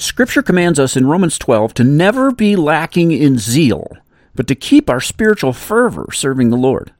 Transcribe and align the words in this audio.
Scripture 0.00 0.42
commands 0.42 0.78
us 0.78 0.96
in 0.96 1.08
Romans 1.08 1.36
12 1.40 1.74
to 1.74 1.82
never 1.82 2.30
be 2.30 2.54
lacking 2.54 3.10
in 3.10 3.36
zeal, 3.36 3.96
but 4.32 4.46
to 4.46 4.54
keep 4.54 4.88
our 4.88 5.00
spiritual 5.00 5.52
fervor 5.52 6.06
serving 6.12 6.50
the 6.50 6.56
Lord. 6.56 6.92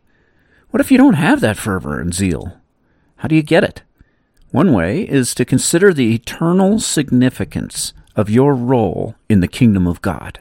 What 0.70 0.80
if 0.80 0.90
you 0.90 0.98
don't 0.98 1.14
have 1.14 1.40
that 1.40 1.56
fervor 1.56 2.00
and 2.00 2.12
zeal? 2.12 2.60
How 3.18 3.28
do 3.28 3.36
you 3.36 3.42
get 3.42 3.62
it? 3.62 3.82
One 4.50 4.72
way 4.72 5.02
is 5.02 5.32
to 5.36 5.44
consider 5.44 5.94
the 5.94 6.12
eternal 6.12 6.80
significance 6.80 7.92
of 8.16 8.28
your 8.28 8.52
role 8.52 9.14
in 9.28 9.38
the 9.38 9.46
kingdom 9.46 9.86
of 9.86 10.02
God. 10.02 10.40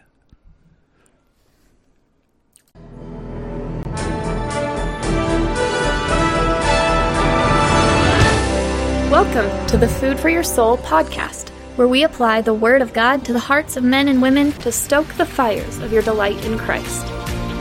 Welcome 9.11 9.67
to 9.67 9.77
the 9.77 9.87
Food 9.87 10.19
for 10.19 10.29
Your 10.29 10.43
Soul 10.43 10.79
podcast, 10.79 11.51
where 11.77 11.87
we 11.87 12.03
apply 12.03 12.41
the 12.41 12.53
Word 12.53 12.81
of 12.81 12.91
God 12.91 13.23
to 13.25 13.33
the 13.33 13.39
hearts 13.39 13.77
of 13.77 13.83
men 13.83 14.07
and 14.07 14.19
women 14.19 14.51
to 14.53 14.71
stoke 14.71 15.07
the 15.13 15.25
fires 15.25 15.77
of 15.77 15.93
your 15.93 16.01
delight 16.01 16.43
in 16.43 16.57
Christ. 16.57 17.05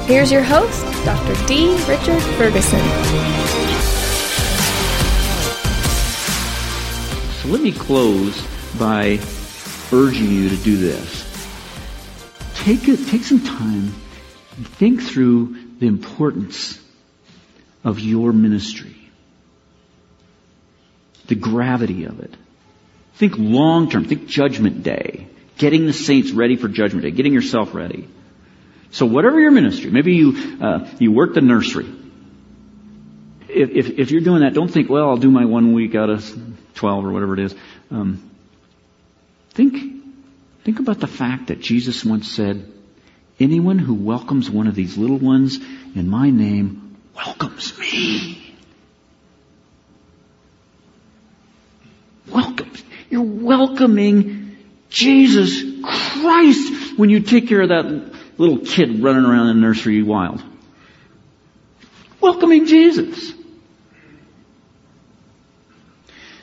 Here's 0.09 0.33
your 0.33 0.43
host, 0.43 0.83
Dr. 1.05 1.47
D. 1.47 1.77
Richard 1.87 2.23
Ferguson. 2.39 2.81
So 7.43 7.49
let 7.49 7.61
me 7.61 7.73
close 7.73 8.41
by 8.79 9.21
urging 9.93 10.31
you 10.31 10.49
to 10.49 10.57
do 10.57 10.79
this. 10.79 11.23
Take, 12.55 12.89
a, 12.89 12.97
take 12.97 13.23
some 13.23 13.45
time 13.45 13.93
and 14.57 14.67
think 14.67 15.03
through 15.03 15.57
the 15.79 15.87
importance 15.87 16.81
of 17.85 18.01
your 18.01 18.33
ministry 18.33 18.97
the 21.27 21.35
gravity 21.35 22.05
of 22.05 22.21
it. 22.21 22.35
Think 23.17 23.35
long 23.37 23.91
term. 23.91 24.05
Think 24.05 24.27
judgment 24.27 24.83
day. 24.83 25.27
Getting 25.59 25.87
the 25.87 25.93
saints 25.93 26.33
ready 26.33 26.57
for 26.57 26.69
judgment 26.69 27.03
day. 27.03 27.11
Getting 27.11 27.33
yourself 27.33 27.75
ready. 27.75 28.09
So 28.91 29.07
whatever 29.07 29.41
your 29.41 29.51
ministry, 29.51 29.91
maybe 29.91 30.15
you, 30.15 30.59
uh, 30.61 30.89
you 30.99 31.13
work 31.13 31.35
the 31.35 31.41
nursery. 31.41 31.87
If, 33.49 33.71
if, 33.71 33.99
if, 33.99 34.11
you're 34.11 34.21
doing 34.21 34.43
that, 34.43 34.55
don't 34.55 34.69
think, 34.69 34.91
well, 34.91 35.09
I'll 35.09 35.17
do 35.17 35.31
my 35.31 35.45
one 35.45 35.73
week 35.73 35.95
out 35.95 36.11
of 36.11 36.25
12 36.75 37.05
or 37.05 37.13
whatever 37.13 37.35
it 37.35 37.41
is. 37.41 37.55
Um, 37.91 38.31
think, 39.51 39.77
think 40.65 40.79
about 40.79 41.01
the 41.01 41.07
fact 41.07 41.49
that 41.49 41.61
Jesus 41.61 42.05
once 42.05 42.31
said, 42.31 42.71
anyone 43.41 43.79
who 43.79 43.95
welcomes 43.95 44.51
one 44.51 44.67
of 44.67 44.75
these 44.75 44.97
little 44.97 45.19
ones 45.19 45.59
in 45.95 46.09
my 46.09 46.31
name 46.31 46.97
welcomes 47.15 47.79
me. 47.79 48.55
welcome. 52.31 52.71
You're 53.11 53.23
welcoming 53.23 54.57
Jesus 54.89 55.63
Christ 55.83 56.99
when 56.99 57.11
you 57.11 57.21
take 57.21 57.49
care 57.49 57.63
of 57.63 57.69
that 57.69 58.15
little 58.39 58.59
kid 58.59 59.03
running 59.03 59.25
around 59.25 59.49
in 59.49 59.57
the 59.57 59.67
nursery 59.67 60.03
wild. 60.03 60.43
Welcoming 62.21 62.67
Jesus. 62.67 63.33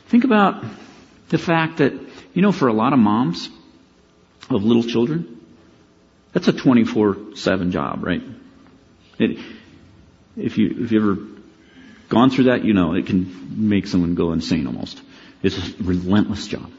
Think 0.07 0.23
about 0.23 0.63
the 1.29 1.37
fact 1.37 1.77
that, 1.77 1.93
you 2.33 2.41
know, 2.41 2.51
for 2.51 2.67
a 2.67 2.73
lot 2.73 2.93
of 2.93 2.99
moms 2.99 3.49
of 4.49 4.63
little 4.63 4.83
children, 4.83 5.41
that's 6.31 6.47
a 6.47 6.53
24-7 6.53 7.71
job, 7.71 8.03
right? 8.03 8.21
It, 9.19 9.39
if 10.35 10.57
you, 10.57 10.83
if 10.83 10.91
you 10.91 11.01
ever 11.01 11.21
gone 12.09 12.29
through 12.29 12.45
that, 12.45 12.63
you 12.63 12.73
know, 12.73 12.93
it 12.93 13.07
can 13.07 13.69
make 13.69 13.87
someone 13.87 14.15
go 14.15 14.33
insane 14.33 14.67
almost. 14.67 15.01
It's 15.43 15.57
a 15.57 15.83
relentless 15.83 16.47
job. 16.47 16.71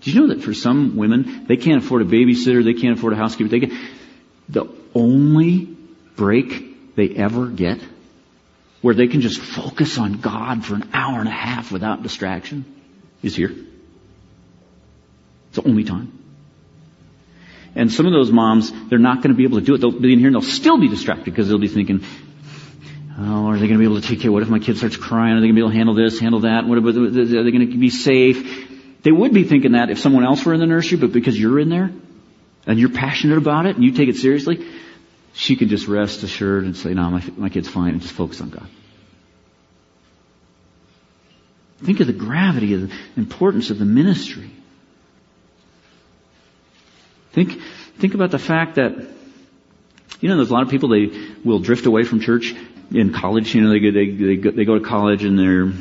Do 0.00 0.10
you 0.10 0.20
know 0.20 0.34
that 0.34 0.42
for 0.42 0.54
some 0.54 0.96
women, 0.96 1.44
they 1.46 1.56
can't 1.56 1.84
afford 1.84 2.02
a 2.02 2.04
babysitter, 2.06 2.64
they 2.64 2.74
can't 2.74 2.98
afford 2.98 3.12
a 3.12 3.16
housekeeper, 3.16 3.48
they 3.48 3.60
get, 3.60 3.72
the 4.48 4.66
only 4.94 5.76
break 6.16 6.94
they 6.96 7.10
ever 7.10 7.46
get 7.46 7.80
where 8.80 8.94
they 8.94 9.08
can 9.08 9.20
just 9.20 9.40
focus 9.40 9.98
on 9.98 10.14
God 10.14 10.64
for 10.64 10.74
an 10.74 10.88
hour 10.92 11.18
and 11.18 11.28
a 11.28 11.32
half 11.32 11.72
without 11.72 12.02
distraction 12.02 12.64
is 13.22 13.34
here. 13.36 13.54
It's 15.48 15.56
the 15.56 15.68
only 15.68 15.84
time. 15.84 16.12
And 17.74 17.92
some 17.92 18.06
of 18.06 18.12
those 18.12 18.30
moms, 18.32 18.72
they're 18.88 18.98
not 18.98 19.22
going 19.22 19.30
to 19.30 19.36
be 19.36 19.44
able 19.44 19.58
to 19.58 19.64
do 19.64 19.74
it. 19.74 19.78
They'll 19.78 19.90
be 19.90 20.12
in 20.12 20.18
here 20.18 20.28
and 20.28 20.34
they'll 20.34 20.42
still 20.42 20.78
be 20.78 20.88
distracted 20.88 21.26
because 21.26 21.48
they'll 21.48 21.58
be 21.58 21.68
thinking, 21.68 22.04
Oh, 23.18 23.46
are 23.46 23.54
they 23.54 23.66
going 23.66 23.72
to 23.72 23.78
be 23.78 23.84
able 23.84 24.00
to 24.00 24.06
take 24.06 24.20
care? 24.20 24.28
Of 24.28 24.34
what 24.34 24.42
if 24.42 24.50
my 24.50 24.58
kid 24.58 24.76
starts 24.76 24.96
crying? 24.96 25.32
Are 25.36 25.40
they 25.40 25.46
going 25.46 25.54
to 25.54 25.60
be 25.60 25.60
able 25.60 25.70
to 25.70 25.76
handle 25.76 25.94
this, 25.94 26.20
handle 26.20 26.40
that? 26.40 26.66
What, 26.66 26.76
are 26.76 26.82
they 26.82 27.50
going 27.50 27.70
to 27.70 27.78
be 27.78 27.88
safe? 27.88 29.02
They 29.02 29.12
would 29.12 29.32
be 29.32 29.44
thinking 29.44 29.72
that 29.72 29.88
if 29.88 29.98
someone 29.98 30.24
else 30.24 30.44
were 30.44 30.52
in 30.52 30.60
the 30.60 30.66
nursery, 30.66 30.98
but 30.98 31.12
because 31.12 31.38
you're 31.38 31.58
in 31.58 31.70
there 31.70 31.90
and 32.66 32.78
you're 32.78 32.90
passionate 32.90 33.38
about 33.38 33.64
it 33.64 33.76
and 33.76 33.84
you 33.84 33.92
take 33.92 34.10
it 34.10 34.16
seriously, 34.16 34.66
she 35.32 35.56
could 35.56 35.68
just 35.68 35.86
rest 35.86 36.22
assured 36.24 36.64
and 36.64 36.76
say, 36.76 36.92
no, 36.92 37.10
my, 37.10 37.24
my 37.36 37.48
kid's 37.48 37.68
fine 37.68 37.92
and 37.92 38.02
just 38.02 38.12
focus 38.12 38.40
on 38.40 38.50
God. 38.50 38.68
Think 41.82 42.00
of 42.00 42.06
the 42.06 42.12
gravity 42.12 42.74
of 42.74 42.88
the 42.88 42.94
importance 43.16 43.70
of 43.70 43.78
the 43.78 43.84
ministry. 43.84 44.50
Think, 47.32 47.60
think 47.98 48.14
about 48.14 48.30
the 48.30 48.38
fact 48.38 48.76
that, 48.76 48.92
you 50.20 50.28
know, 50.28 50.36
there's 50.36 50.50
a 50.50 50.54
lot 50.54 50.62
of 50.62 50.70
people, 50.70 50.88
they 50.88 51.10
will 51.44 51.60
drift 51.60 51.86
away 51.86 52.04
from 52.04 52.20
church 52.20 52.54
in 52.92 53.12
college, 53.12 53.54
you 53.54 53.62
know, 53.62 53.70
they 53.70 53.80
go, 53.80 53.90
they, 53.90 54.10
they 54.10 54.36
go, 54.36 54.50
they 54.50 54.64
go 54.64 54.78
to 54.78 54.84
college 54.84 55.24
and 55.24 55.38
they're, 55.38 55.72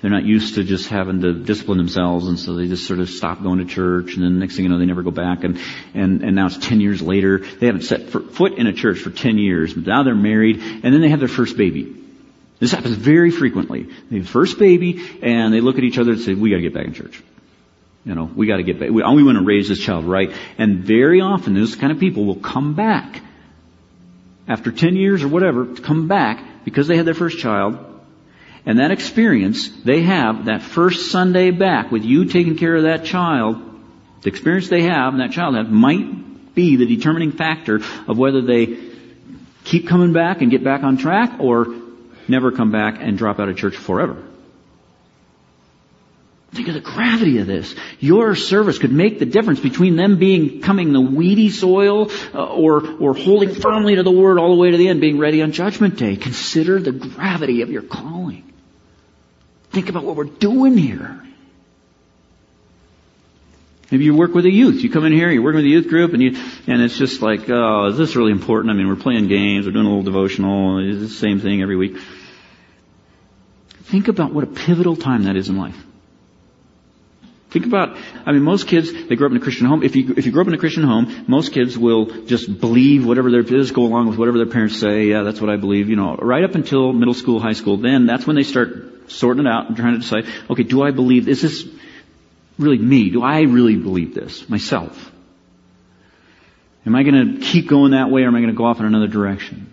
they're 0.00 0.10
not 0.10 0.24
used 0.24 0.54
to 0.54 0.64
just 0.64 0.88
having 0.88 1.20
to 1.22 1.32
discipline 1.32 1.78
themselves 1.78 2.26
and 2.26 2.38
so 2.38 2.54
they 2.54 2.68
just 2.68 2.86
sort 2.86 3.00
of 3.00 3.08
stop 3.08 3.42
going 3.42 3.58
to 3.58 3.64
church 3.64 4.14
and 4.14 4.22
then 4.22 4.38
next 4.38 4.54
thing 4.54 4.64
you 4.64 4.68
know 4.68 4.78
they 4.78 4.86
never 4.86 5.02
go 5.02 5.10
back 5.10 5.44
and, 5.44 5.58
and, 5.94 6.22
and 6.22 6.36
now 6.36 6.46
it's 6.46 6.58
10 6.58 6.80
years 6.80 7.02
later. 7.02 7.38
They 7.38 7.66
haven't 7.66 7.82
set 7.82 8.10
foot 8.10 8.54
in 8.54 8.66
a 8.66 8.72
church 8.72 8.98
for 8.98 9.10
10 9.10 9.38
years. 9.38 9.74
But 9.74 9.86
now 9.86 10.02
they're 10.02 10.14
married 10.14 10.60
and 10.60 10.82
then 10.82 11.00
they 11.00 11.08
have 11.08 11.20
their 11.20 11.28
first 11.28 11.56
baby. 11.56 11.94
This 12.60 12.72
happens 12.72 12.96
very 12.96 13.30
frequently. 13.30 13.88
They 14.10 14.18
have 14.18 14.28
first 14.28 14.58
baby 14.58 15.00
and 15.22 15.52
they 15.52 15.60
look 15.60 15.78
at 15.78 15.84
each 15.84 15.98
other 15.98 16.12
and 16.12 16.20
say, 16.20 16.34
we 16.34 16.50
gotta 16.50 16.62
get 16.62 16.74
back 16.74 16.86
in 16.86 16.94
church. 16.94 17.22
You 18.04 18.14
know, 18.14 18.24
we 18.24 18.46
gotta 18.46 18.62
get 18.62 18.80
back. 18.80 18.90
We, 18.90 19.02
we 19.02 19.22
want 19.22 19.38
to 19.38 19.44
raise 19.44 19.68
this 19.68 19.80
child 19.80 20.04
right. 20.04 20.32
And 20.58 20.78
very 20.78 21.20
often 21.20 21.54
those 21.54 21.76
kind 21.76 21.92
of 21.92 22.00
people 22.00 22.24
will 22.24 22.36
come 22.36 22.74
back 22.74 23.20
after 24.48 24.72
10 24.72 24.96
years 24.96 25.22
or 25.22 25.28
whatever, 25.28 25.66
to 25.66 25.82
come 25.82 26.08
back 26.08 26.64
because 26.64 26.88
they 26.88 26.96
had 26.96 27.06
their 27.06 27.14
first 27.14 27.38
child. 27.38 27.84
And 28.66 28.80
that 28.80 28.90
experience 28.90 29.68
they 29.84 30.02
have, 30.02 30.46
that 30.46 30.62
first 30.62 31.10
Sunday 31.10 31.50
back 31.50 31.90
with 31.90 32.04
you 32.04 32.24
taking 32.24 32.56
care 32.56 32.74
of 32.74 32.82
that 32.84 33.04
child, 33.04 33.62
the 34.22 34.28
experience 34.28 34.68
they 34.68 34.82
have 34.82 35.12
and 35.12 35.20
that 35.20 35.32
child 35.32 35.54
have 35.54 35.70
might 35.70 36.54
be 36.54 36.76
the 36.76 36.86
determining 36.86 37.32
factor 37.32 37.80
of 38.08 38.18
whether 38.18 38.42
they 38.42 38.78
keep 39.64 39.86
coming 39.86 40.12
back 40.12 40.42
and 40.42 40.50
get 40.50 40.64
back 40.64 40.82
on 40.82 40.96
track 40.96 41.38
or 41.38 41.66
never 42.26 42.50
come 42.50 42.72
back 42.72 42.98
and 43.00 43.16
drop 43.16 43.38
out 43.38 43.48
of 43.48 43.56
church 43.56 43.76
forever. 43.76 44.22
Think 46.58 46.66
of 46.66 46.74
the 46.74 46.80
gravity 46.80 47.38
of 47.38 47.46
this. 47.46 47.72
Your 48.00 48.34
service 48.34 48.78
could 48.78 48.90
make 48.90 49.20
the 49.20 49.26
difference 49.26 49.60
between 49.60 49.94
them 49.94 50.18
being 50.18 50.60
coming 50.60 50.92
the 50.92 51.00
weedy 51.00 51.50
soil 51.50 52.10
uh, 52.34 52.46
or, 52.46 52.84
or 52.98 53.14
holding 53.14 53.54
firmly 53.54 53.94
to 53.94 54.02
the 54.02 54.10
word 54.10 54.40
all 54.40 54.56
the 54.56 54.60
way 54.60 54.72
to 54.72 54.76
the 54.76 54.88
end, 54.88 55.00
being 55.00 55.20
ready 55.20 55.40
on 55.40 55.52
judgment 55.52 55.96
day. 55.96 56.16
Consider 56.16 56.80
the 56.80 56.90
gravity 56.90 57.62
of 57.62 57.70
your 57.70 57.82
calling. 57.82 58.52
Think 59.70 59.88
about 59.88 60.02
what 60.02 60.16
we're 60.16 60.24
doing 60.24 60.76
here. 60.76 61.22
Maybe 63.92 64.02
you 64.02 64.16
work 64.16 64.34
with 64.34 64.42
the 64.42 64.50
youth. 64.50 64.82
You 64.82 64.90
come 64.90 65.04
in 65.04 65.12
here, 65.12 65.30
you're 65.30 65.42
working 65.42 65.58
with 65.58 65.66
a 65.66 65.68
youth 65.68 65.86
group, 65.86 66.12
and 66.12 66.20
you, 66.20 66.30
and 66.66 66.82
it's 66.82 66.98
just 66.98 67.22
like, 67.22 67.48
oh, 67.48 67.86
is 67.86 67.96
this 67.96 68.16
really 68.16 68.32
important? 68.32 68.72
I 68.72 68.74
mean, 68.74 68.88
we're 68.88 68.96
playing 68.96 69.28
games, 69.28 69.64
we're 69.64 69.70
doing 69.70 69.86
a 69.86 69.88
little 69.88 70.02
devotional, 70.02 70.80
it's 70.80 70.98
the 70.98 71.08
same 71.08 71.38
thing 71.38 71.62
every 71.62 71.76
week. 71.76 71.98
Think 73.84 74.08
about 74.08 74.34
what 74.34 74.42
a 74.42 74.48
pivotal 74.48 74.96
time 74.96 75.22
that 75.22 75.36
is 75.36 75.48
in 75.48 75.56
life. 75.56 75.84
Think 77.50 77.64
about, 77.64 77.96
I 78.26 78.32
mean, 78.32 78.42
most 78.42 78.68
kids, 78.68 78.92
they 78.92 79.16
grow 79.16 79.26
up 79.26 79.30
in 79.30 79.38
a 79.38 79.40
Christian 79.40 79.66
home. 79.66 79.82
If 79.82 79.96
you, 79.96 80.14
if 80.16 80.26
you 80.26 80.32
grow 80.32 80.42
up 80.42 80.48
in 80.48 80.54
a 80.54 80.58
Christian 80.58 80.82
home, 80.82 81.24
most 81.28 81.52
kids 81.52 81.78
will 81.78 82.26
just 82.26 82.60
believe 82.60 83.06
whatever 83.06 83.30
their, 83.30 83.42
just 83.42 83.72
go 83.72 83.84
along 83.84 84.08
with 84.08 84.18
whatever 84.18 84.36
their 84.36 84.46
parents 84.46 84.78
say. 84.78 85.06
Yeah, 85.06 85.22
that's 85.22 85.40
what 85.40 85.48
I 85.48 85.56
believe, 85.56 85.88
you 85.88 85.96
know, 85.96 86.14
right 86.16 86.44
up 86.44 86.54
until 86.54 86.92
middle 86.92 87.14
school, 87.14 87.40
high 87.40 87.54
school. 87.54 87.78
Then 87.78 88.04
that's 88.04 88.26
when 88.26 88.36
they 88.36 88.42
start 88.42 89.10
sorting 89.10 89.46
it 89.46 89.48
out 89.48 89.68
and 89.68 89.76
trying 89.76 89.94
to 89.94 90.00
decide, 90.00 90.26
okay, 90.50 90.62
do 90.62 90.82
I 90.82 90.90
believe, 90.90 91.24
this 91.24 91.42
is 91.42 91.64
this 91.64 91.74
really 92.58 92.78
me? 92.78 93.10
Do 93.10 93.22
I 93.22 93.42
really 93.42 93.76
believe 93.76 94.14
this 94.14 94.48
myself? 94.48 95.10
Am 96.84 96.94
I 96.94 97.02
going 97.02 97.36
to 97.36 97.40
keep 97.40 97.68
going 97.68 97.92
that 97.92 98.10
way 98.10 98.22
or 98.22 98.28
am 98.28 98.34
I 98.34 98.40
going 98.40 98.52
to 98.52 98.56
go 98.56 98.64
off 98.64 98.80
in 98.80 98.86
another 98.86 99.08
direction? 99.08 99.72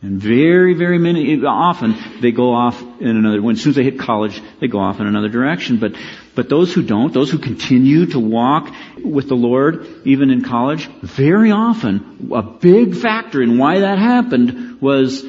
And 0.00 0.22
very, 0.22 0.74
very 0.74 0.98
many, 0.98 1.44
often 1.44 1.96
they 2.20 2.30
go 2.30 2.54
off 2.54 2.80
in 3.00 3.16
another, 3.16 3.42
when 3.42 3.56
as 3.56 3.62
soon 3.62 3.70
as 3.70 3.76
they 3.76 3.82
hit 3.82 3.98
college, 3.98 4.40
they 4.60 4.68
go 4.68 4.78
off 4.78 5.00
in 5.00 5.08
another 5.08 5.28
direction. 5.28 5.78
But, 5.78 5.94
but 6.36 6.48
those 6.48 6.72
who 6.72 6.82
don't, 6.82 7.12
those 7.12 7.32
who 7.32 7.38
continue 7.38 8.06
to 8.06 8.20
walk 8.20 8.72
with 9.02 9.28
the 9.28 9.34
Lord, 9.34 9.88
even 10.04 10.30
in 10.30 10.44
college, 10.44 10.86
very 11.02 11.50
often, 11.50 12.30
a 12.32 12.42
big 12.42 12.94
factor 12.94 13.42
in 13.42 13.58
why 13.58 13.80
that 13.80 13.98
happened 13.98 14.80
was 14.80 15.24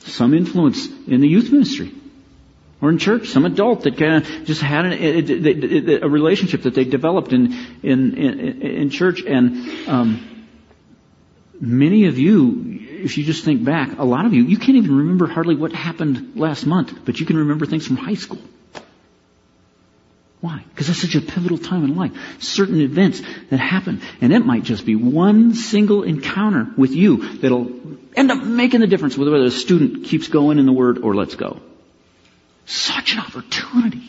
some 0.00 0.34
influence 0.34 0.86
in 1.06 1.22
the 1.22 1.28
youth 1.28 1.50
ministry. 1.50 1.90
Or 2.82 2.90
in 2.90 2.98
church, 2.98 3.28
some 3.28 3.46
adult 3.46 3.84
that 3.84 3.96
kind 3.96 4.16
of 4.16 4.44
just 4.44 4.60
had 4.60 4.84
an, 4.84 6.02
a, 6.02 6.06
relationship 6.06 6.64
that 6.64 6.74
they 6.74 6.84
developed 6.84 7.32
in 7.32 7.52
in 7.82 8.14
in, 8.14 8.60
in 8.60 8.90
church, 8.90 9.22
and 9.22 9.88
um, 9.88 10.46
many 11.58 12.06
of 12.06 12.18
you, 12.18 12.83
if 13.04 13.18
you 13.18 13.24
just 13.24 13.44
think 13.44 13.62
back, 13.62 13.98
a 13.98 14.04
lot 14.04 14.24
of 14.24 14.32
you, 14.32 14.42
you 14.42 14.56
can't 14.56 14.76
even 14.78 14.96
remember 14.96 15.26
hardly 15.26 15.54
what 15.54 15.72
happened 15.72 16.36
last 16.36 16.64
month, 16.64 17.04
but 17.04 17.20
you 17.20 17.26
can 17.26 17.36
remember 17.36 17.66
things 17.66 17.86
from 17.86 17.96
high 17.96 18.14
school. 18.14 18.40
Why? 20.40 20.64
Because 20.70 20.88
that's 20.88 21.00
such 21.00 21.14
a 21.14 21.20
pivotal 21.20 21.58
time 21.58 21.84
in 21.84 21.96
life. 21.96 22.12
Certain 22.42 22.80
events 22.80 23.22
that 23.50 23.58
happen. 23.58 24.02
And 24.20 24.32
it 24.32 24.44
might 24.44 24.62
just 24.62 24.84
be 24.84 24.94
one 24.94 25.54
single 25.54 26.02
encounter 26.02 26.66
with 26.76 26.92
you 26.92 27.38
that'll 27.38 27.70
end 28.16 28.30
up 28.30 28.42
making 28.42 28.80
the 28.80 28.86
difference 28.86 29.16
whether 29.16 29.34
a 29.36 29.50
student 29.50 30.04
keeps 30.04 30.28
going 30.28 30.58
in 30.58 30.66
the 30.66 30.72
Word 30.72 30.98
or 30.98 31.14
lets 31.14 31.34
go. 31.34 31.60
Such 32.66 33.14
an 33.14 33.20
opportunity. 33.20 34.03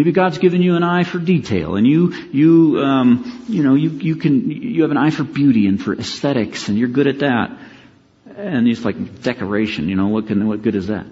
Maybe 0.00 0.12
God's 0.12 0.38
given 0.38 0.62
you 0.62 0.76
an 0.76 0.82
eye 0.82 1.04
for 1.04 1.18
detail, 1.18 1.76
and 1.76 1.86
you, 1.86 2.14
you, 2.32 2.80
um, 2.82 3.44
you 3.50 3.62
know, 3.62 3.74
you, 3.74 3.90
you 3.90 4.16
can, 4.16 4.50
you 4.50 4.80
have 4.80 4.90
an 4.90 4.96
eye 4.96 5.10
for 5.10 5.24
beauty 5.24 5.66
and 5.66 5.78
for 5.78 5.92
aesthetics, 5.92 6.70
and 6.70 6.78
you're 6.78 6.88
good 6.88 7.06
at 7.06 7.18
that. 7.18 7.50
And 8.34 8.66
it's 8.66 8.82
like 8.82 9.20
decoration, 9.20 9.90
you 9.90 9.96
know, 9.96 10.08
what 10.08 10.26
can, 10.26 10.48
what 10.48 10.62
good 10.62 10.74
is 10.74 10.86
that? 10.86 11.04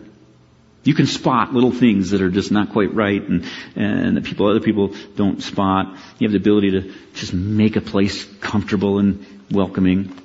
You 0.85 0.95
can 0.95 1.05
spot 1.05 1.53
little 1.53 1.71
things 1.71 2.13
that 2.13 2.23
are 2.23 2.31
just 2.31 2.51
not 2.51 2.71
quite 2.71 2.95
right 2.95 3.21
and, 3.21 3.45
and 3.77 4.17
that 4.17 4.25
people, 4.25 4.49
other 4.49 4.61
people 4.61 4.95
don't 5.17 5.43
spot. 5.43 5.95
You 6.19 6.27
have 6.27 6.33
the 6.33 6.39
ability 6.39 6.71
to 6.71 6.95
just 7.13 7.35
make 7.35 7.77
a 7.77 7.83
place 7.83 8.25
comfortable 8.41 9.01
and 9.01 9.23
welcoming. 9.51 10.19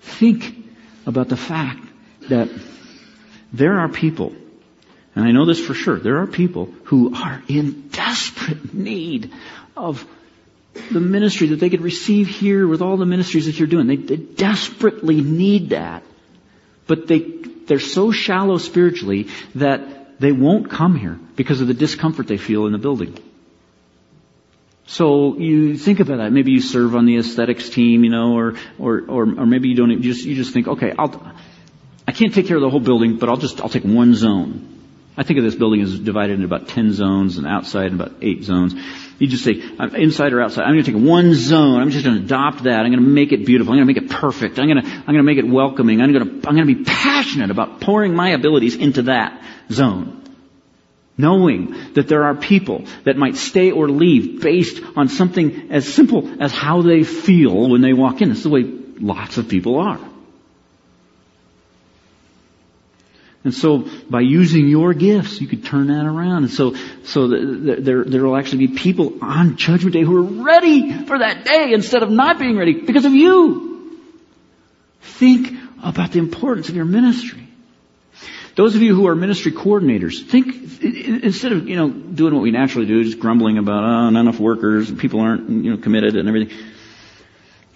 Think 0.00 0.52
about 1.06 1.28
the 1.28 1.36
fact 1.36 1.86
that 2.28 2.48
there 3.52 3.78
are 3.78 3.88
people, 3.88 4.34
and 5.20 5.28
I 5.28 5.32
know 5.32 5.44
this 5.44 5.60
for 5.60 5.74
sure, 5.74 5.98
there 5.98 6.22
are 6.22 6.26
people 6.26 6.72
who 6.84 7.14
are 7.14 7.42
in 7.46 7.88
desperate 7.88 8.72
need 8.72 9.30
of 9.76 10.06
the 10.90 11.00
ministry 11.00 11.48
that 11.48 11.60
they 11.60 11.68
could 11.68 11.82
receive 11.82 12.26
here 12.26 12.66
with 12.66 12.80
all 12.80 12.96
the 12.96 13.04
ministries 13.04 13.44
that 13.44 13.58
you're 13.58 13.68
doing. 13.68 13.86
They, 13.86 13.96
they 13.96 14.16
desperately 14.16 15.20
need 15.20 15.70
that. 15.70 16.04
But 16.86 17.06
they, 17.06 17.18
they're 17.18 17.80
so 17.80 18.12
shallow 18.12 18.56
spiritually 18.56 19.28
that 19.56 20.18
they 20.20 20.32
won't 20.32 20.70
come 20.70 20.96
here 20.96 21.18
because 21.36 21.60
of 21.60 21.66
the 21.66 21.74
discomfort 21.74 22.26
they 22.26 22.38
feel 22.38 22.64
in 22.64 22.72
the 22.72 22.78
building. 22.78 23.18
So 24.86 25.36
you 25.36 25.76
think 25.76 26.00
about 26.00 26.16
that. 26.16 26.32
Maybe 26.32 26.52
you 26.52 26.62
serve 26.62 26.96
on 26.96 27.04
the 27.04 27.18
aesthetics 27.18 27.68
team, 27.68 28.04
you 28.04 28.10
know, 28.10 28.38
or 28.38 28.54
or 28.78 29.02
or, 29.06 29.22
or 29.22 29.46
maybe 29.46 29.68
you 29.68 29.76
don't. 29.76 29.90
You 29.90 30.00
just 30.00 30.24
you 30.24 30.34
just 30.34 30.54
think, 30.54 30.66
okay, 30.66 30.94
I'll. 30.98 31.30
I 32.08 32.12
can't 32.12 32.34
take 32.34 32.46
care 32.46 32.56
of 32.56 32.62
the 32.62 32.70
whole 32.70 32.80
building, 32.80 33.18
but 33.18 33.28
I'll 33.28 33.36
just 33.36 33.60
I'll 33.60 33.68
take 33.68 33.84
one 33.84 34.14
zone. 34.14 34.79
I 35.16 35.22
think 35.22 35.38
of 35.38 35.44
this 35.44 35.54
building 35.54 35.82
as 35.82 35.98
divided 35.98 36.34
into 36.34 36.46
about 36.46 36.68
ten 36.68 36.92
zones, 36.92 37.36
and 37.36 37.46
outside 37.46 37.92
about 37.92 38.12
eight 38.22 38.44
zones. 38.44 38.74
You 39.18 39.26
just 39.26 39.44
say, 39.44 39.60
inside 39.96 40.32
or 40.32 40.40
outside. 40.40 40.62
I'm 40.62 40.72
going 40.74 40.84
to 40.84 40.92
take 40.92 41.02
one 41.02 41.34
zone. 41.34 41.80
I'm 41.80 41.90
just 41.90 42.06
going 42.06 42.16
to 42.16 42.24
adopt 42.24 42.62
that. 42.62 42.80
I'm 42.80 42.90
going 42.90 43.04
to 43.04 43.10
make 43.10 43.32
it 43.32 43.44
beautiful. 43.44 43.72
I'm 43.72 43.78
going 43.78 43.88
to 43.88 43.94
make 43.94 44.10
it 44.10 44.10
perfect. 44.10 44.58
I'm 44.58 44.66
going 44.66 44.82
to, 44.82 44.88
I'm 44.88 45.04
going 45.04 45.18
to 45.18 45.22
make 45.22 45.36
it 45.36 45.46
welcoming. 45.46 46.00
I'm 46.00 46.12
going 46.12 46.40
to, 46.40 46.48
I'm 46.48 46.56
going 46.56 46.66
to 46.66 46.74
be 46.74 46.84
passionate 46.84 47.50
about 47.50 47.82
pouring 47.82 48.14
my 48.14 48.30
abilities 48.30 48.76
into 48.76 49.02
that 49.02 49.44
zone. 49.70 50.22
Knowing 51.18 51.92
that 51.92 52.08
there 52.08 52.24
are 52.24 52.34
people 52.34 52.86
that 53.04 53.18
might 53.18 53.36
stay 53.36 53.72
or 53.72 53.90
leave 53.90 54.40
based 54.40 54.82
on 54.96 55.08
something 55.08 55.70
as 55.70 55.92
simple 55.92 56.42
as 56.42 56.50
how 56.50 56.80
they 56.80 57.04
feel 57.04 57.68
when 57.68 57.82
they 57.82 57.92
walk 57.92 58.22
in. 58.22 58.30
This 58.30 58.38
is 58.38 58.44
the 58.44 58.48
way 58.48 58.62
lots 58.62 59.36
of 59.36 59.48
people 59.48 59.78
are. 59.78 60.00
And 63.42 63.54
so 63.54 63.88
by 64.08 64.20
using 64.20 64.68
your 64.68 64.92
gifts, 64.92 65.40
you 65.40 65.46
could 65.46 65.64
turn 65.64 65.86
that 65.86 66.04
around. 66.04 66.44
And 66.44 66.50
so, 66.50 66.74
so 67.04 67.26
there, 67.28 68.04
there 68.04 68.24
will 68.24 68.36
actually 68.36 68.66
be 68.66 68.74
people 68.74 69.14
on 69.22 69.56
Judgment 69.56 69.94
Day 69.94 70.02
who 70.02 70.16
are 70.16 70.44
ready 70.44 70.92
for 71.04 71.18
that 71.18 71.44
day 71.44 71.72
instead 71.72 72.02
of 72.02 72.10
not 72.10 72.38
being 72.38 72.58
ready 72.58 72.80
because 72.82 73.06
of 73.06 73.14
you. 73.14 73.98
Think 75.00 75.54
about 75.82 76.12
the 76.12 76.18
importance 76.18 76.68
of 76.68 76.76
your 76.76 76.84
ministry. 76.84 77.48
Those 78.56 78.74
of 78.76 78.82
you 78.82 78.94
who 78.94 79.06
are 79.06 79.14
ministry 79.14 79.52
coordinators, 79.52 80.22
think, 80.26 80.82
instead 80.82 81.52
of, 81.52 81.66
you 81.66 81.76
know, 81.76 81.88
doing 81.88 82.34
what 82.34 82.42
we 82.42 82.50
naturally 82.50 82.86
do, 82.86 83.02
just 83.04 83.18
grumbling 83.18 83.56
about, 83.56 83.84
oh, 83.84 84.10
not 84.10 84.20
enough 84.20 84.38
workers, 84.38 84.90
people 84.90 85.20
aren't, 85.20 85.48
you 85.48 85.70
know, 85.70 85.76
committed 85.78 86.16
and 86.16 86.28
everything. 86.28 86.54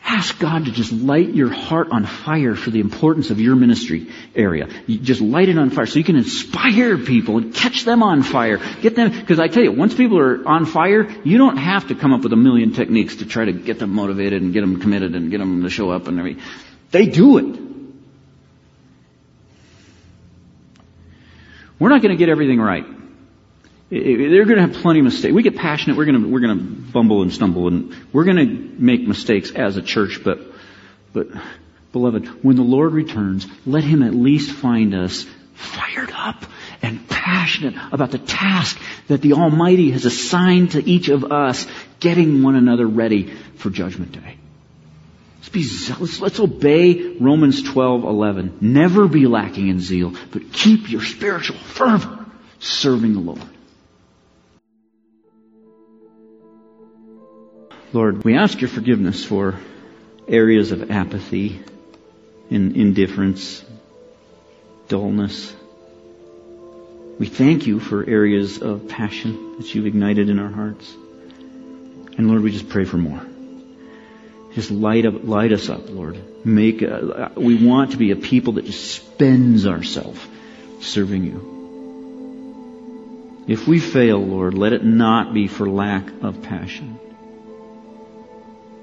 Ask 0.06 0.38
God 0.38 0.66
to 0.66 0.70
just 0.70 0.92
light 0.92 1.30
your 1.30 1.48
heart 1.48 1.88
on 1.90 2.04
fire 2.04 2.54
for 2.54 2.70
the 2.70 2.80
importance 2.80 3.30
of 3.30 3.40
your 3.40 3.56
ministry 3.56 4.08
area. 4.36 4.68
You 4.86 4.98
just 4.98 5.22
light 5.22 5.48
it 5.48 5.56
on 5.56 5.70
fire 5.70 5.86
so 5.86 5.98
you 5.98 6.04
can 6.04 6.16
inspire 6.16 6.98
people 6.98 7.38
and 7.38 7.54
catch 7.54 7.84
them 7.84 8.02
on 8.02 8.22
fire. 8.22 8.60
Get 8.82 8.96
them, 8.96 9.10
because 9.10 9.40
I 9.40 9.48
tell 9.48 9.62
you, 9.62 9.72
once 9.72 9.94
people 9.94 10.18
are 10.18 10.46
on 10.46 10.66
fire, 10.66 11.10
you 11.24 11.38
don't 11.38 11.56
have 11.56 11.88
to 11.88 11.94
come 11.94 12.12
up 12.12 12.22
with 12.22 12.34
a 12.34 12.36
million 12.36 12.74
techniques 12.74 13.16
to 13.16 13.26
try 13.26 13.46
to 13.46 13.52
get 13.52 13.78
them 13.78 13.90
motivated 13.90 14.42
and 14.42 14.52
get 14.52 14.60
them 14.60 14.78
committed 14.78 15.14
and 15.14 15.30
get 15.30 15.38
them 15.38 15.62
to 15.62 15.70
show 15.70 15.90
up 15.90 16.06
and 16.06 16.18
everything. 16.18 16.42
They 16.90 17.06
do 17.06 17.38
it. 17.38 17.60
We're 21.78 21.88
not 21.88 22.02
going 22.02 22.12
to 22.12 22.18
get 22.18 22.28
everything 22.28 22.60
right. 22.60 22.84
They're 23.94 24.44
going 24.44 24.56
to 24.56 24.66
have 24.66 24.82
plenty 24.82 24.98
of 24.98 25.04
mistakes. 25.04 25.32
We 25.32 25.44
get 25.44 25.56
passionate. 25.56 25.96
We're 25.96 26.06
going 26.06 26.20
to 26.20 26.28
we're 26.28 26.40
going 26.40 26.58
to 26.58 26.64
bumble 26.64 27.22
and 27.22 27.32
stumble, 27.32 27.68
and 27.68 27.94
we're 28.12 28.24
going 28.24 28.38
to 28.38 28.46
make 28.82 29.06
mistakes 29.06 29.52
as 29.52 29.76
a 29.76 29.82
church. 29.82 30.20
But 30.24 30.40
but 31.12 31.28
beloved, 31.92 32.42
when 32.42 32.56
the 32.56 32.62
Lord 32.62 32.92
returns, 32.92 33.46
let 33.64 33.84
Him 33.84 34.02
at 34.02 34.12
least 34.12 34.50
find 34.50 34.94
us 34.94 35.24
fired 35.54 36.10
up 36.12 36.44
and 36.82 37.08
passionate 37.08 37.74
about 37.92 38.10
the 38.10 38.18
task 38.18 38.80
that 39.06 39.22
the 39.22 39.34
Almighty 39.34 39.92
has 39.92 40.04
assigned 40.04 40.72
to 40.72 40.84
each 40.84 41.08
of 41.08 41.30
us, 41.30 41.64
getting 42.00 42.42
one 42.42 42.56
another 42.56 42.86
ready 42.86 43.32
for 43.58 43.70
Judgment 43.70 44.10
Day. 44.10 44.36
Let's 45.36 45.50
be 45.50 45.62
zealous. 45.62 46.20
Let's 46.20 46.40
obey 46.40 47.16
Romans 47.20 47.62
12:11. 47.62 48.60
Never 48.60 49.06
be 49.06 49.28
lacking 49.28 49.68
in 49.68 49.78
zeal, 49.78 50.14
but 50.32 50.52
keep 50.52 50.90
your 50.90 51.02
spiritual 51.02 51.58
fervor 51.58 52.26
serving 52.58 53.12
the 53.12 53.20
Lord. 53.20 53.53
Lord, 57.94 58.24
we 58.24 58.36
ask 58.36 58.60
your 58.60 58.68
forgiveness 58.68 59.24
for 59.24 59.54
areas 60.26 60.72
of 60.72 60.90
apathy 60.90 61.60
and 62.50 62.76
indifference, 62.76 63.64
dullness. 64.88 65.54
We 67.20 67.26
thank 67.28 67.68
you 67.68 67.78
for 67.78 68.04
areas 68.04 68.60
of 68.60 68.88
passion 68.88 69.58
that 69.58 69.72
you've 69.72 69.86
ignited 69.86 70.28
in 70.28 70.40
our 70.40 70.50
hearts. 70.50 70.92
And 72.18 72.26
Lord, 72.26 72.42
we 72.42 72.50
just 72.50 72.68
pray 72.68 72.84
for 72.84 72.96
more. 72.96 73.24
Just 74.54 74.72
light 74.72 75.06
up, 75.06 75.22
light 75.22 75.52
us 75.52 75.68
up, 75.68 75.88
Lord. 75.88 76.18
Make, 76.44 76.82
a, 76.82 77.30
we 77.36 77.64
want 77.64 77.92
to 77.92 77.96
be 77.96 78.10
a 78.10 78.16
people 78.16 78.54
that 78.54 78.64
just 78.64 78.90
spends 78.92 79.68
ourselves 79.68 80.20
serving 80.80 81.22
you. 81.22 81.52
If 83.46 83.68
we 83.68 83.78
fail, 83.78 84.18
Lord, 84.18 84.54
let 84.54 84.72
it 84.72 84.84
not 84.84 85.32
be 85.32 85.46
for 85.46 85.70
lack 85.70 86.08
of 86.24 86.42
passion. 86.42 86.98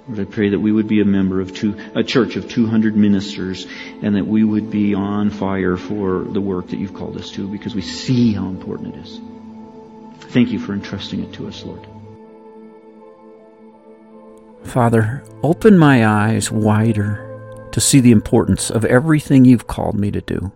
Lord, 0.08 0.20
I 0.20 0.26
pray 0.26 0.50
that 0.50 0.60
we 0.60 0.72
would 0.72 0.88
be 0.88 1.02
a 1.02 1.06
member 1.06 1.42
of 1.42 1.54
two, 1.54 1.78
a 1.96 2.04
church 2.04 2.36
of 2.36 2.50
200 2.50 2.96
ministers 2.96 3.68
and 4.02 4.16
that 4.16 4.26
we 4.26 4.44
would 4.44 4.72
be 4.72 4.96
on 4.96 5.30
fire 5.30 5.78
for 5.78 6.24
the 6.24 6.42
work 6.42 6.70
that 6.70 6.78
you've 6.78 6.94
called 6.94 7.18
us 7.18 7.32
to 7.32 7.48
because 7.48 7.76
we 7.76 7.82
see 7.82 8.34
how 8.34 8.48
important 8.48 8.96
it 8.96 9.00
is. 9.00 9.20
Thank 10.32 10.50
you 10.50 10.60
for 10.60 10.74
entrusting 10.74 11.24
it 11.24 11.34
to 11.34 11.48
us, 11.48 11.64
Lord. 11.64 11.86
Father, 14.64 15.24
open 15.44 15.78
my 15.78 16.06
eyes 16.06 16.52
wider 16.52 17.68
to 17.72 17.82
see 17.82 18.00
the 18.00 18.12
importance 18.12 18.70
of 18.70 18.86
everything 18.86 19.46
you've 19.46 19.68
called 19.68 20.00
me 20.00 20.12
to 20.12 20.22
do. 20.22 20.52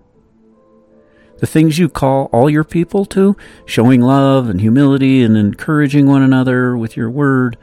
The 1.39 1.47
things 1.47 1.77
you 1.77 1.89
call 1.89 2.29
all 2.31 2.49
your 2.49 2.63
people 2.63 3.05
to, 3.07 3.35
showing 3.65 4.01
love 4.01 4.49
and 4.49 4.61
humility 4.61 5.21
and 5.21 5.35
encouraging 5.35 6.07
one 6.07 6.21
another 6.21 6.77
with 6.77 6.95
your 6.95 7.09
word, 7.09 7.57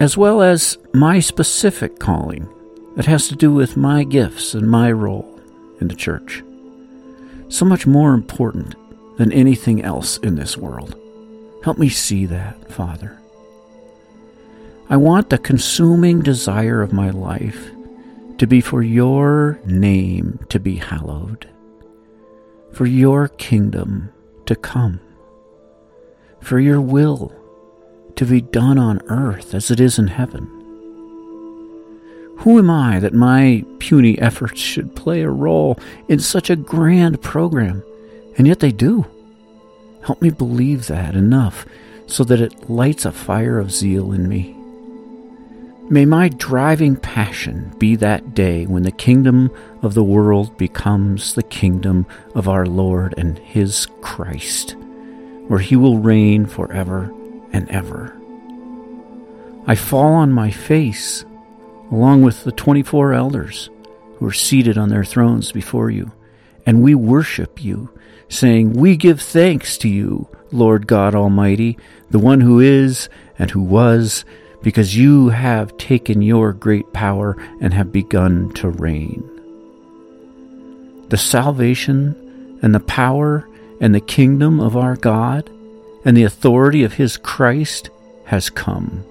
as 0.00 0.16
well 0.16 0.42
as 0.42 0.78
my 0.92 1.20
specific 1.20 1.98
calling 1.98 2.48
that 2.96 3.06
has 3.06 3.28
to 3.28 3.36
do 3.36 3.52
with 3.52 3.76
my 3.76 4.04
gifts 4.04 4.54
and 4.54 4.70
my 4.70 4.90
role 4.90 5.40
in 5.80 5.88
the 5.88 5.94
church. 5.94 6.42
So 7.48 7.64
much 7.64 7.86
more 7.86 8.14
important 8.14 8.74
than 9.16 9.32
anything 9.32 9.82
else 9.82 10.18
in 10.18 10.36
this 10.36 10.56
world. 10.56 10.98
Help 11.62 11.78
me 11.78 11.88
see 11.88 12.26
that, 12.26 12.72
Father. 12.72 13.18
I 14.88 14.96
want 14.96 15.30
the 15.30 15.38
consuming 15.38 16.20
desire 16.20 16.80
of 16.82 16.92
my 16.92 17.10
life 17.10 17.70
to 18.38 18.46
be 18.46 18.60
for 18.60 18.82
your 18.82 19.58
name 19.64 20.38
to 20.50 20.60
be 20.60 20.76
hallowed, 20.76 21.48
for 22.72 22.86
your 22.86 23.28
kingdom 23.28 24.12
to 24.44 24.54
come, 24.54 25.00
for 26.40 26.60
your 26.60 26.80
will 26.80 27.32
to 28.16 28.24
be 28.24 28.40
done 28.40 28.78
on 28.78 29.00
earth 29.08 29.54
as 29.54 29.70
it 29.70 29.78
is 29.78 29.98
in 29.98 30.08
heaven. 30.08 30.50
Who 32.38 32.58
am 32.58 32.70
I 32.70 33.00
that 33.00 33.14
my 33.14 33.64
puny 33.78 34.18
efforts 34.18 34.60
should 34.60 34.96
play 34.96 35.22
a 35.22 35.30
role 35.30 35.78
in 36.08 36.18
such 36.18 36.50
a 36.50 36.56
grand 36.56 37.22
program? 37.22 37.82
And 38.36 38.46
yet 38.46 38.60
they 38.60 38.72
do. 38.72 39.06
Help 40.04 40.20
me 40.20 40.30
believe 40.30 40.86
that 40.86 41.14
enough 41.14 41.66
so 42.06 42.24
that 42.24 42.40
it 42.40 42.70
lights 42.70 43.04
a 43.04 43.12
fire 43.12 43.58
of 43.58 43.72
zeal 43.72 44.12
in 44.12 44.28
me. 44.28 44.52
May 45.88 46.04
my 46.04 46.28
driving 46.28 46.96
passion 46.96 47.72
be 47.78 47.96
that 47.96 48.34
day 48.34 48.66
when 48.66 48.82
the 48.82 48.92
kingdom 48.92 49.50
of 49.82 49.94
the 49.94 50.04
world 50.04 50.56
becomes 50.58 51.34
the 51.34 51.42
kingdom 51.44 52.06
of 52.34 52.48
our 52.48 52.66
Lord 52.66 53.14
and 53.16 53.38
His 53.38 53.86
Christ, 54.00 54.76
where 55.48 55.60
He 55.60 55.76
will 55.76 55.98
reign 55.98 56.46
forever 56.46 57.12
and 57.56 57.68
ever. 57.70 58.14
I 59.66 59.74
fall 59.74 60.12
on 60.12 60.30
my 60.30 60.50
face 60.50 61.24
along 61.90 62.22
with 62.22 62.44
the 62.44 62.52
24 62.52 63.14
elders 63.14 63.70
who 64.16 64.26
are 64.26 64.32
seated 64.32 64.76
on 64.76 64.90
their 64.90 65.04
thrones 65.04 65.52
before 65.52 65.90
you, 65.90 66.12
and 66.66 66.82
we 66.82 66.94
worship 66.94 67.64
you, 67.64 67.90
saying, 68.28 68.72
We 68.72 68.96
give 68.96 69.20
thanks 69.20 69.78
to 69.78 69.88
you, 69.88 70.28
Lord 70.52 70.86
God 70.86 71.14
Almighty, 71.14 71.78
the 72.10 72.18
one 72.18 72.40
who 72.40 72.60
is 72.60 73.08
and 73.38 73.50
who 73.50 73.62
was, 73.62 74.24
because 74.62 74.96
you 74.96 75.30
have 75.30 75.76
taken 75.78 76.22
your 76.22 76.52
great 76.52 76.92
power 76.92 77.36
and 77.60 77.72
have 77.72 77.92
begun 77.92 78.52
to 78.54 78.68
reign. 78.68 79.22
The 81.08 81.16
salvation 81.16 82.58
and 82.62 82.74
the 82.74 82.80
power 82.80 83.48
and 83.80 83.94
the 83.94 84.00
kingdom 84.00 84.60
of 84.60 84.76
our 84.76 84.96
God 84.96 85.50
and 86.06 86.16
the 86.16 86.22
authority 86.22 86.84
of 86.84 86.94
his 86.94 87.16
Christ 87.16 87.90
has 88.26 88.48
come. 88.48 89.04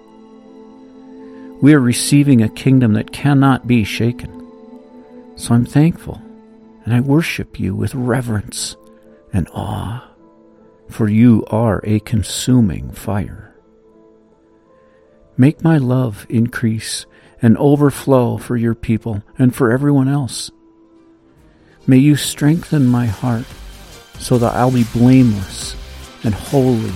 We 1.62 1.74
are 1.74 1.80
receiving 1.80 2.42
a 2.42 2.48
kingdom 2.50 2.94
that 2.94 3.12
cannot 3.12 3.68
be 3.68 3.84
shaken. 3.84 4.32
So 5.36 5.54
I'm 5.54 5.66
thankful 5.66 6.22
and 6.86 6.94
I 6.94 7.02
worship 7.02 7.60
you 7.60 7.76
with 7.76 7.94
reverence 7.94 8.78
and 9.34 9.50
awe, 9.54 10.08
for 10.90 11.10
you 11.10 11.44
are 11.48 11.82
a 11.84 12.00
consuming 12.00 12.92
fire. 12.92 13.54
Make 15.36 15.66
my 15.66 15.78
love 15.78 16.26
increase 16.30 17.06
and 17.42 17.58
overflow 17.58 18.38
for 18.38 18.56
your 18.56 18.74
people 18.74 19.22
and 19.38 19.54
for 19.54 19.70
everyone 19.70 20.08
else. 20.08 20.50
May 21.86 21.98
you 21.98 22.16
strengthen 22.16 22.88
my 22.88 23.08
heart 23.08 23.46
so 24.18 24.38
that 24.38 24.54
I'll 24.54 24.72
be 24.72 24.86
blameless 24.94 25.76
and 26.26 26.34
holy 26.34 26.92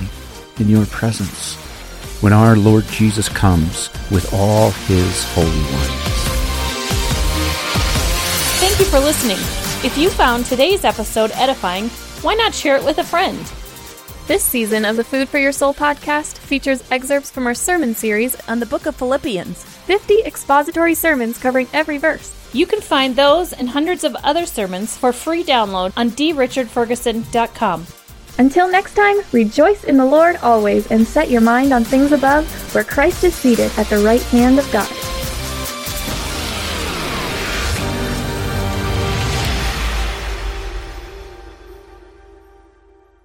in 0.60 0.68
your 0.68 0.86
presence 0.88 1.56
when 2.22 2.34
our 2.34 2.58
Lord 2.58 2.86
Jesus 2.88 3.30
comes 3.30 3.90
with 4.12 4.34
all 4.34 4.72
his 4.72 5.24
holy 5.34 5.48
ones. 5.48 6.10
Thank 8.60 8.80
you 8.80 8.86
for 8.86 9.00
listening. 9.00 9.38
If 9.86 9.98
you 9.98 10.10
found 10.10 10.46
today's 10.46 10.84
episode 10.84 11.32
edifying, 11.36 11.88
why 12.22 12.36
not 12.36 12.54
share 12.54 12.76
it 12.76 12.84
with 12.84 12.98
a 12.98 13.04
friend? 13.04 13.40
This 14.28 14.44
season 14.44 14.84
of 14.84 14.98
the 14.98 15.04
Food 15.04 15.30
for 15.30 15.40
Your 15.40 15.54
Soul 15.54 15.74
podcast 15.74 16.38
features 16.38 16.84
excerpts 16.92 17.32
from 17.32 17.48
our 17.48 17.54
sermon 17.54 17.96
series 17.96 18.36
on 18.48 18.60
the 18.60 18.66
book 18.66 18.86
of 18.86 18.96
Philippians 18.96 19.64
50 19.64 20.24
expository 20.24 20.94
sermons 20.94 21.38
covering 21.38 21.68
every 21.74 21.98
verse. 21.98 22.36
You 22.54 22.66
can 22.66 22.82
find 22.82 23.16
those 23.16 23.54
and 23.54 23.70
hundreds 23.70 24.04
of 24.04 24.16
other 24.18 24.46
sermons 24.46 24.98
for 24.98 25.14
free 25.14 25.44
download 25.44 25.94
on 25.96 26.12
drichardferguson.com. 26.12 27.88
Until 28.40 28.72
next 28.72 28.94
time, 28.94 29.18
rejoice 29.34 29.84
in 29.84 29.98
the 29.98 30.06
Lord 30.06 30.38
always 30.38 30.90
and 30.92 31.06
set 31.06 31.30
your 31.30 31.42
mind 31.42 31.74
on 31.74 31.84
things 31.84 32.14
above, 32.14 32.48
where 32.74 32.86
Christ 32.86 33.26
is 33.26 33.36
seated 33.36 33.70
at 33.78 33.88
the 33.88 34.00
right 34.00 34.22
hand 34.22 34.58
of 34.60 34.72
God. 34.72 34.90